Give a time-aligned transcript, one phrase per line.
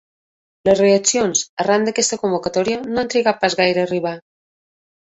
[0.69, 4.21] Les reaccions arran d’aquesta convocatòria no han trigat pas gaire a arribar.